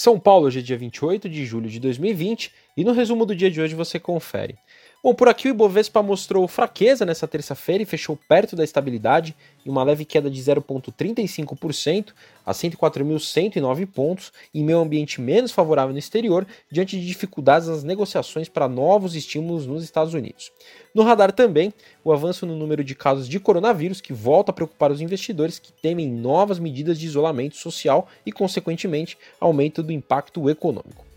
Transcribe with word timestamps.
São 0.00 0.16
Paulo, 0.16 0.46
hoje 0.46 0.60
é 0.60 0.62
dia 0.62 0.78
28 0.78 1.28
de 1.28 1.44
julho 1.44 1.68
de 1.68 1.80
2020 1.80 2.52
e 2.76 2.84
no 2.84 2.92
resumo 2.92 3.26
do 3.26 3.34
dia 3.34 3.50
de 3.50 3.60
hoje 3.60 3.74
você 3.74 3.98
confere. 3.98 4.56
Bom, 5.00 5.14
por 5.14 5.28
aqui 5.28 5.46
o 5.46 5.50
Ibovespa 5.50 6.02
mostrou 6.02 6.48
fraqueza 6.48 7.06
nessa 7.06 7.28
terça-feira 7.28 7.84
e 7.84 7.86
fechou 7.86 8.18
perto 8.28 8.56
da 8.56 8.64
estabilidade, 8.64 9.32
em 9.64 9.70
uma 9.70 9.84
leve 9.84 10.04
queda 10.04 10.28
de 10.28 10.42
0,35% 10.42 12.12
a 12.44 12.52
104.109 12.52 13.86
pontos, 13.86 14.32
em 14.52 14.64
meio 14.64 14.80
ambiente 14.80 15.20
menos 15.20 15.52
favorável 15.52 15.92
no 15.92 16.00
exterior, 16.00 16.44
diante 16.68 16.98
de 16.98 17.06
dificuldades 17.06 17.68
nas 17.68 17.84
negociações 17.84 18.48
para 18.48 18.66
novos 18.66 19.14
estímulos 19.14 19.68
nos 19.68 19.84
Estados 19.84 20.14
Unidos. 20.14 20.50
No 20.92 21.04
radar 21.04 21.30
também, 21.30 21.72
o 22.02 22.12
avanço 22.12 22.44
no 22.44 22.56
número 22.56 22.82
de 22.82 22.96
casos 22.96 23.28
de 23.28 23.38
coronavírus, 23.38 24.00
que 24.00 24.12
volta 24.12 24.50
a 24.50 24.54
preocupar 24.54 24.90
os 24.90 25.00
investidores 25.00 25.60
que 25.60 25.72
temem 25.72 26.08
novas 26.08 26.58
medidas 26.58 26.98
de 26.98 27.06
isolamento 27.06 27.56
social 27.56 28.08
e, 28.26 28.32
consequentemente, 28.32 29.16
aumento 29.38 29.80
do 29.80 29.92
impacto 29.92 30.50
econômico. 30.50 31.07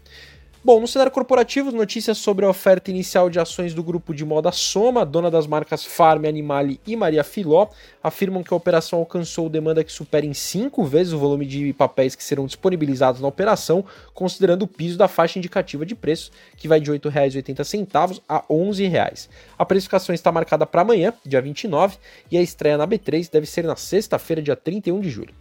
Bom, 0.64 0.80
no 0.80 0.88
cenário 0.88 1.12
corporativo, 1.12 1.72
notícias 1.72 2.20
sobre 2.20 2.46
a 2.46 2.50
oferta 2.50 2.92
inicial 2.92 3.32
de 3.32 3.40
ações 3.40 3.74
do 3.74 3.82
grupo 3.82 4.14
de 4.14 4.24
moda 4.24 4.52
Soma, 4.52 5.04
dona 5.04 5.32
das 5.32 5.48
marcas 5.48 5.84
Farm, 5.84 6.26
Animale 6.26 6.80
e 6.86 6.96
Maria 6.96 7.24
Filó, 7.24 7.70
afirmam 8.04 8.44
que 8.44 8.54
a 8.54 8.58
operação 8.58 9.00
alcançou 9.00 9.50
demanda 9.50 9.84
que 9.84 9.92
supera 9.92 10.24
em 10.24 10.36
cinco 10.36 10.84
vezes 10.84 11.14
o 11.14 11.18
volume 11.18 11.48
de 11.48 11.74
papéis 11.74 12.14
que 12.14 12.24
serão 12.24 12.46
disponibilizados 12.46 13.22
na 13.22 13.28
operação, 13.28 13.84
considerando 14.14 14.62
o 14.62 14.68
piso 14.68 15.00
da 15.00 15.08
faixa 15.08 15.40
indicativa 15.40 15.84
de 15.84 15.96
preços, 15.96 16.32
que 16.56 16.68
vai 16.68 16.80
de 16.80 16.92
R$ 16.92 17.00
8,80 17.00 18.22
a 18.30 18.36
R$ 18.36 18.44
11,00. 18.48 19.30
A 19.58 19.66
precificação 19.66 20.14
está 20.14 20.32
marcada 20.32 20.68
para 20.68 20.82
amanhã, 20.82 21.12
dia 21.26 21.42
29, 21.42 21.98
e 22.30 22.38
a 22.38 22.42
estreia 22.42 22.78
na 22.78 22.88
B3 22.88 23.32
deve 23.32 23.48
ser 23.48 23.64
na 23.64 23.76
sexta-feira, 23.76 24.44
dia 24.44 24.56
31 24.56 25.00
de 25.00 25.10
julho. 25.10 25.34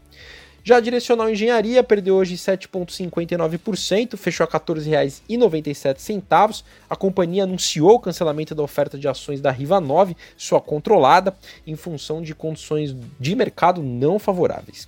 Já 0.62 0.76
a 0.76 0.80
Direcional 0.80 1.30
Engenharia 1.30 1.82
perdeu 1.82 2.16
hoje 2.16 2.36
7,59%, 2.36 4.16
fechou 4.16 4.44
a 4.44 4.48
R$ 4.52 4.58
14,97. 4.58 6.64
A 6.88 6.96
companhia 6.96 7.44
anunciou 7.44 7.94
o 7.94 8.00
cancelamento 8.00 8.54
da 8.54 8.62
oferta 8.62 8.98
de 8.98 9.08
ações 9.08 9.40
da 9.40 9.50
Riva 9.50 9.80
9, 9.80 10.14
sua 10.36 10.60
controlada, 10.60 11.34
em 11.66 11.76
função 11.76 12.20
de 12.20 12.34
condições 12.34 12.94
de 13.18 13.34
mercado 13.34 13.82
não 13.82 14.18
favoráveis. 14.18 14.86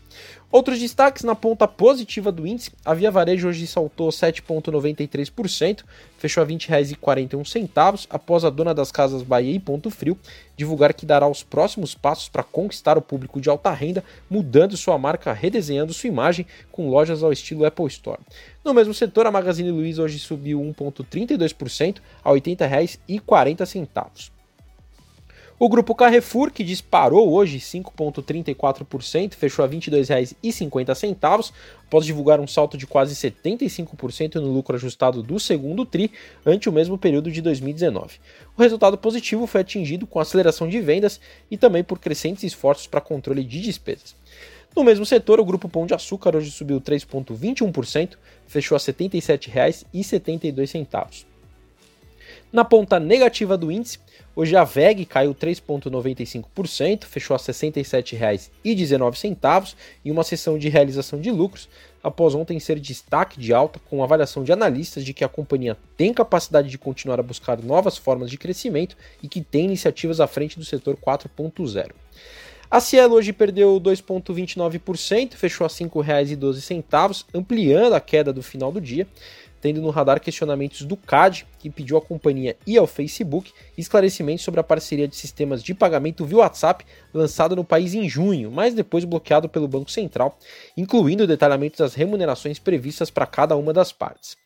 Outros 0.53 0.79
destaques 0.79 1.25
na 1.25 1.35
ponta 1.35 1.67
positiva 1.67 2.31
do 2.31 2.47
índice, 2.47 2.71
a 2.85 2.93
Via 2.93 3.11
Varejo 3.11 3.49
hoje 3.49 3.67
saltou 3.67 4.11
7,93%, 4.11 5.83
fechou 6.19 6.43
a 6.43 6.47
R$ 6.47 6.53
20,41 6.53 8.07
após 8.11 8.45
a 8.45 8.51
dona 8.51 8.75
das 8.75 8.93
casas 8.93 9.23
Bahia 9.23 9.55
e 9.55 9.59
Ponto 9.59 9.89
Frio 9.89 10.19
divulgar 10.55 10.93
que 10.93 11.07
dará 11.07 11.27
os 11.27 11.43
próximos 11.43 11.95
passos 11.95 12.29
para 12.29 12.43
conquistar 12.43 12.99
o 12.99 13.03
público 13.03 13.41
de 13.41 13.49
alta 13.49 13.71
renda, 13.71 14.05
mudando 14.29 14.77
sua 14.77 14.99
marca, 14.99 15.33
redesenhando 15.33 15.95
sua 15.95 16.09
imagem 16.09 16.47
com 16.71 16.91
lojas 16.91 17.23
ao 17.23 17.33
estilo 17.33 17.65
Apple 17.65 17.87
Store. 17.87 18.21
No 18.63 18.75
mesmo 18.75 18.93
setor, 18.93 19.27
a 19.27 19.31
Magazine 19.31 19.71
Luiza 19.71 20.03
hoje 20.03 20.19
subiu 20.19 20.61
1,32% 20.61 21.97
a 22.23 22.31
R$ 22.31 22.39
80,40. 22.39 24.42
O 25.65 25.69
grupo 25.69 25.95
Carrefour, 25.95 26.51
que 26.51 26.65
disparou 26.65 27.33
hoje 27.33 27.61
5,34%, 27.61 29.35
fechou 29.35 29.65
a 29.65 29.69
R$ 29.69 29.77
22,50, 29.77 31.53
após 31.87 32.05
divulgar 32.05 32.41
um 32.41 32.49
salto 32.49 32.77
de 32.77 32.85
quase 32.85 33.15
75% 33.15 34.41
no 34.41 34.53
lucro 34.53 34.75
ajustado 34.75 35.23
do 35.23 35.39
segundo 35.39 35.87
TRI 35.87 36.11
ante 36.45 36.69
o 36.69 36.73
mesmo 36.73 36.99
período 36.99 37.31
de 37.31 37.41
2019. 37.41 38.19
O 38.59 38.61
resultado 38.61 38.99
positivo 38.99 39.47
foi 39.47 39.61
atingido 39.61 40.05
com 40.05 40.19
aceleração 40.19 40.69
de 40.69 40.81
vendas 40.81 41.21
e 41.49 41.57
também 41.57 41.85
por 41.85 42.01
crescentes 42.01 42.43
esforços 42.43 42.89
para 42.89 43.01
controle 43.01 43.45
de 43.45 43.61
despesas. 43.61 44.17
No 44.75 44.83
mesmo 44.83 45.07
setor, 45.07 45.39
o 45.39 45.45
grupo 45.45 45.69
Pão 45.69 45.87
de 45.87 45.95
Açúcar 45.95 46.35
hoje 46.35 46.51
subiu 46.51 46.81
3,21%, 46.81 48.17
fechou 48.49 48.75
a 48.75 48.81
R$ 48.81 48.85
77,72. 48.85 51.32
Na 52.53 52.65
ponta 52.67 53.01
negativa 53.01 53.57
do 53.57 53.73
índice, 53.73 53.99
hoje 54.37 54.55
a 54.55 54.63
VEG 54.63 55.07
caiu 55.07 55.35
3,95%, 55.35 57.05
fechou 57.05 57.35
a 57.35 57.39
R$ 57.39 57.45
67,19 57.45 59.75
em 60.05 60.11
uma 60.11 60.23
sessão 60.23 60.59
de 60.59 60.69
realização 60.69 61.19
de 61.19 61.31
lucros, 61.31 61.67
após 62.03 62.35
ontem 62.35 62.61
ser 62.61 62.79
destaque 62.79 63.41
de 63.41 63.55
alta 63.55 63.81
com 63.89 64.05
avaliação 64.05 64.45
de 64.45 64.53
analistas 64.53 65.03
de 65.03 65.15
que 65.15 65.25
a 65.25 65.31
companhia 65.31 65.79
tem 65.97 66.13
capacidade 66.13 66.69
de 66.69 66.77
continuar 66.77 67.19
a 67.19 67.23
buscar 67.23 67.63
novas 67.63 67.97
formas 67.97 68.29
de 68.29 68.37
crescimento 68.37 68.99
e 69.23 69.29
que 69.29 69.41
tem 69.41 69.65
iniciativas 69.65 70.21
à 70.21 70.27
frente 70.27 70.59
do 70.59 70.65
setor 70.65 70.95
4.0. 70.97 71.93
A 72.71 72.81
Cielo 72.81 73.15
hoje 73.15 73.33
perdeu 73.33 73.81
2,29%, 73.81 75.33
fechou 75.35 75.67
a 75.67 75.69
R$ 75.69 75.75
5,12, 75.75 77.25
ampliando 77.35 77.95
a 77.95 78.01
queda 78.01 78.31
do 78.31 78.43
final 78.43 78.71
do 78.71 78.81
dia 78.81 79.09
tendo 79.63 79.81
no 79.81 79.91
radar 79.91 80.21
questionamentos 80.21 80.85
do 80.85 80.97
CAD, 80.97 81.47
que 81.61 81.71
pediu 81.71 81.97
à 81.97 82.03
companhia 82.03 82.57
e 82.67 82.77
ao 82.77 82.87
Facebook 82.87 83.53
esclarecimentos 83.79 84.45
sobre 84.45 84.59
a 84.59 84.65
parceria 84.65 85.07
de 85.07 85.15
sistemas 85.15 85.63
de 85.63 85.73
pagamento 85.73 86.27
via 86.27 86.39
WhatsApp 86.39 86.85
lançada 87.15 87.55
no 87.55 87.65
país 87.65 87.95
em 87.95 88.09
junho, 88.09 88.51
mas 88.51 88.75
depois 88.75 89.05
bloqueado 89.05 89.49
pelo 89.49 89.69
Banco 89.69 89.91
Central, 89.91 90.37
incluindo 90.77 91.27
detalhamentos 91.29 91.79
das 91.79 91.95
remunerações 91.95 92.59
previstas 92.59 93.09
para 93.09 93.25
cada 93.25 93.57
uma 93.57 93.73
das 93.73 93.93
partes. 93.93 94.37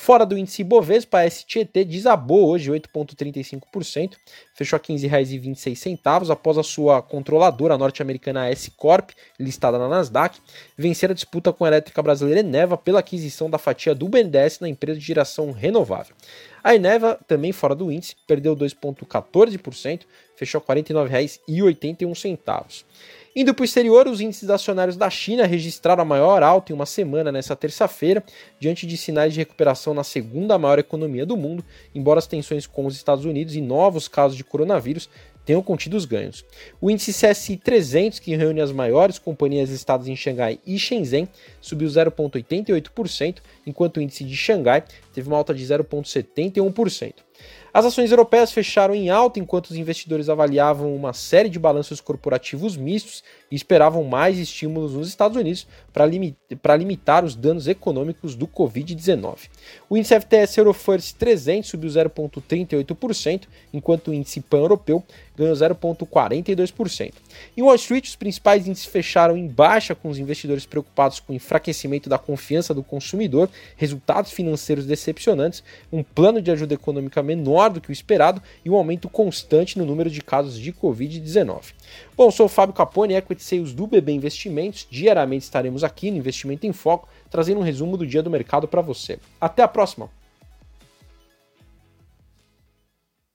Fora 0.00 0.24
do 0.24 0.38
índice 0.38 0.62
Bovespa, 0.62 1.18
a 1.18 1.28
STT 1.28 1.84
desabou 1.84 2.50
hoje 2.50 2.70
8,35%, 2.70 4.12
fechou 4.54 4.76
a 4.76 4.80
R$ 4.80 4.94
15,26 4.94 6.30
após 6.30 6.56
a 6.56 6.62
sua 6.62 7.02
controladora 7.02 7.76
norte-americana 7.76 8.48
S 8.48 8.70
Corp, 8.70 9.10
listada 9.40 9.76
na 9.76 9.88
Nasdaq, 9.88 10.38
vencer 10.76 11.10
a 11.10 11.14
disputa 11.14 11.52
com 11.52 11.64
a 11.64 11.68
elétrica 11.68 12.00
brasileira 12.00 12.40
Eneva 12.40 12.78
pela 12.78 13.00
aquisição 13.00 13.50
da 13.50 13.58
fatia 13.58 13.92
do 13.92 14.08
BNDES 14.08 14.60
na 14.60 14.68
empresa 14.68 15.00
de 15.00 15.04
geração 15.04 15.50
renovável. 15.50 16.14
A 16.68 16.74
Eneva, 16.74 17.18
também 17.26 17.50
fora 17.50 17.74
do 17.74 17.90
índice, 17.90 18.14
perdeu 18.26 18.54
2,14%, 18.54 20.02
fechou 20.36 20.60
R$ 20.60 20.82
49,81. 20.82 22.84
Indo 23.34 23.54
para 23.54 23.62
o 23.62 23.64
exterior, 23.64 24.06
os 24.06 24.20
índices 24.20 24.50
acionários 24.50 24.94
da 24.94 25.08
China 25.08 25.46
registraram 25.46 26.02
a 26.02 26.04
maior 26.04 26.42
alta 26.42 26.70
em 26.70 26.74
uma 26.74 26.84
semana 26.84 27.32
nesta 27.32 27.56
terça-feira, 27.56 28.22
diante 28.60 28.86
de 28.86 28.98
sinais 28.98 29.32
de 29.32 29.38
recuperação 29.38 29.94
na 29.94 30.04
segunda 30.04 30.58
maior 30.58 30.78
economia 30.78 31.24
do 31.24 31.38
mundo, 31.38 31.64
embora 31.94 32.18
as 32.18 32.26
tensões 32.26 32.66
com 32.66 32.84
os 32.84 32.94
Estados 32.94 33.24
Unidos 33.24 33.56
e 33.56 33.62
novos 33.62 34.06
casos 34.06 34.36
de 34.36 34.44
coronavírus 34.44 35.08
tenham 35.48 35.62
contido 35.62 35.96
os 35.96 36.04
ganhos. 36.04 36.44
O 36.78 36.90
índice 36.90 37.10
CSI 37.10 37.56
300, 37.56 38.18
que 38.18 38.36
reúne 38.36 38.60
as 38.60 38.70
maiores 38.70 39.18
companhias 39.18 39.70
listadas 39.70 40.06
em 40.06 40.14
Xangai 40.14 40.60
e 40.66 40.78
Shenzhen, 40.78 41.26
subiu 41.58 41.88
0,88%, 41.88 43.36
enquanto 43.66 43.96
o 43.96 44.02
índice 44.02 44.24
de 44.24 44.36
Xangai 44.36 44.84
teve 45.14 45.26
uma 45.26 45.38
alta 45.38 45.54
de 45.54 45.64
0,71%. 45.64 47.14
As 47.78 47.84
ações 47.84 48.10
europeias 48.10 48.50
fecharam 48.50 48.92
em 48.92 49.08
alta 49.08 49.38
enquanto 49.38 49.70
os 49.70 49.76
investidores 49.76 50.28
avaliavam 50.28 50.92
uma 50.96 51.12
série 51.12 51.48
de 51.48 51.60
balanços 51.60 52.00
corporativos 52.00 52.76
mistos 52.76 53.22
e 53.48 53.54
esperavam 53.54 54.02
mais 54.02 54.36
estímulos 54.36 54.94
nos 54.94 55.06
Estados 55.06 55.38
Unidos 55.38 55.64
para 55.92 56.04
limit 56.04 56.36
limitar 56.76 57.24
os 57.24 57.36
danos 57.36 57.68
econômicos 57.68 58.34
do 58.34 58.48
Covid-19. 58.48 59.48
O 59.88 59.96
índice 59.96 60.18
FTSE 60.18 60.58
Eurofirst 60.58 61.14
300 61.16 61.70
subiu 61.70 61.88
0,38%, 61.88 63.42
enquanto 63.72 64.08
o 64.08 64.14
índice 64.14 64.40
pan-europeu 64.40 65.04
ganhou 65.36 65.54
0,42%. 65.54 67.12
Em 67.56 67.62
Wall 67.62 67.74
Street, 67.76 68.06
os 68.06 68.16
principais 68.16 68.66
índices 68.66 68.86
fecharam 68.86 69.36
em 69.36 69.46
baixa, 69.46 69.94
com 69.94 70.08
os 70.08 70.18
investidores 70.18 70.66
preocupados 70.66 71.20
com 71.20 71.32
o 71.32 71.36
enfraquecimento 71.36 72.08
da 72.08 72.18
confiança 72.18 72.74
do 72.74 72.82
consumidor, 72.82 73.48
resultados 73.76 74.32
financeiros 74.32 74.84
decepcionantes, 74.84 75.62
um 75.92 76.02
plano 76.02 76.42
de 76.42 76.50
ajuda 76.50 76.74
econômica 76.74 77.22
menor 77.68 77.70
do 77.70 77.80
que 77.80 77.90
o 77.90 77.92
esperado 77.92 78.42
e 78.64 78.70
um 78.70 78.74
aumento 78.74 79.08
constante 79.08 79.78
no 79.78 79.84
número 79.84 80.10
de 80.10 80.22
casos 80.22 80.58
de 80.58 80.72
Covid-19. 80.72 81.74
Bom, 82.16 82.30
sou 82.30 82.46
o 82.46 82.48
Fábio 82.48 82.74
Capone, 82.74 83.14
Equity 83.14 83.42
Sales 83.42 83.72
do 83.72 83.86
BB 83.86 84.12
Investimentos. 84.12 84.86
Diariamente 84.90 85.44
estaremos 85.44 85.84
aqui 85.84 86.10
no 86.10 86.16
Investimento 86.16 86.66
em 86.66 86.72
Foco, 86.72 87.08
trazendo 87.30 87.60
um 87.60 87.64
resumo 87.64 87.96
do 87.96 88.06
dia 88.06 88.22
do 88.22 88.30
mercado 88.30 88.66
para 88.66 88.80
você. 88.80 89.18
Até 89.40 89.62
a 89.62 89.68
próxima! 89.68 90.17